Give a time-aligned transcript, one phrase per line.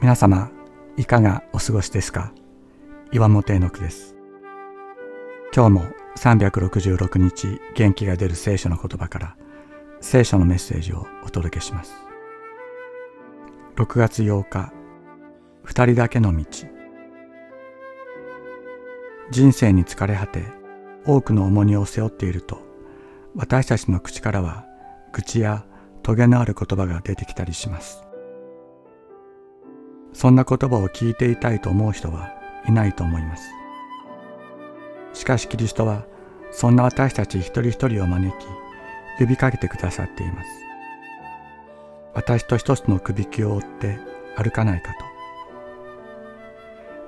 [0.00, 0.50] 皆様
[0.96, 2.32] いかがお過ごしですか？
[3.12, 4.14] 岩本絵の句です。
[5.54, 5.82] 今日も
[6.18, 9.36] 366日元気が出る聖書の言葉から
[10.00, 11.94] 聖書のメッセージをお届けします。
[13.76, 14.72] 6月8日
[15.62, 16.44] 二人だけの道。
[19.30, 20.44] 人生に疲れ果て
[21.06, 22.60] 多くの重荷を背負っていると
[23.34, 24.66] 私たちの口からは
[25.12, 25.64] 愚痴や
[26.04, 28.04] トゲのある言葉が出てきたりします。
[30.12, 32.30] そんな言葉を聞いていたいと思う人は
[32.68, 33.48] いないと思います。
[35.14, 36.04] しかしキリストは
[36.52, 38.46] そんな私たち一人一人を招き
[39.18, 40.48] 呼びかけてくださっています。
[42.12, 43.98] 私と一つのくびきを追って
[44.36, 44.98] 歩かないかと。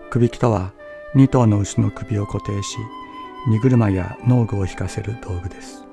[0.08, 0.72] くびきとは
[1.14, 2.78] 二頭の牛の首を固定し
[3.46, 5.85] 荷車や農具を引かせる道具です。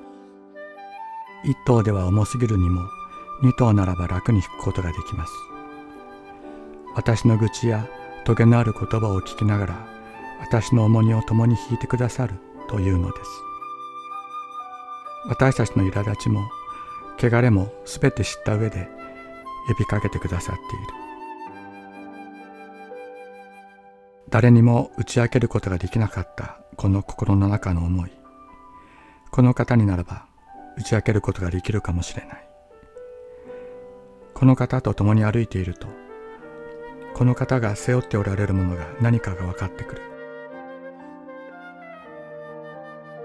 [1.44, 2.90] 一頭では重すぎるにも
[3.42, 5.34] 二頭ならば楽に引くことができます。
[6.96, 7.88] 私の愚痴や
[8.24, 9.88] トゲのある言葉を聞きながら
[10.40, 12.36] 私の重荷を共に引いてくださる
[12.70, 13.30] というのです。
[15.26, 16.50] 私たちの苛立ちも
[17.18, 18.90] 汚れもすべて知った上で
[19.68, 20.68] 呼びかけてくださっている。
[24.30, 28.12] 誰にも打ち明けることができなかったこの心の中の思い。
[29.32, 30.26] この方にならば
[30.78, 32.48] 打ち明けることができるかもしれない。
[34.34, 35.88] この方と共に歩いていると
[37.14, 40.02] この方が背負っておられるものが何かが分かってくる。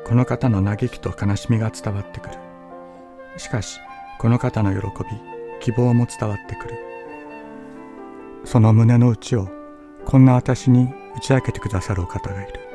[0.05, 2.35] この方の嘆きと悲しみが伝わってくる。
[3.37, 3.81] しかし
[4.19, 5.05] この方の喜び
[5.61, 6.75] 希望も伝わってくる。
[8.45, 9.49] その胸の内を
[10.05, 12.68] こんな私に打ち明けてくださるお方がいる。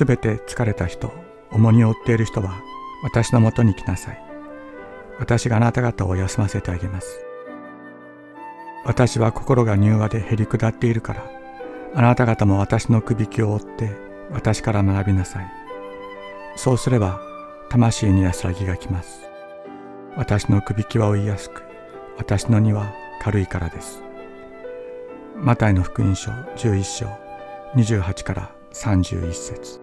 [0.00, 1.12] すべて疲れた人
[1.50, 2.62] 重荷を負っている人は
[3.02, 4.24] 私のもとに来なさい
[5.18, 7.30] 私があなた方を休ませてあげます
[8.84, 11.30] 私は心が柔和でへり下っているから、
[11.94, 13.90] あなた方も私のくびきを追って
[14.30, 15.52] 私から学びなさい。
[16.56, 17.20] そうすれば
[17.68, 19.20] 魂に安らぎがきます。
[20.16, 21.62] 私のくびきは追いやすく、
[22.16, 24.02] 私の荷は軽いからです。
[25.36, 27.06] マタイの福音書11章
[27.76, 29.79] 28から31節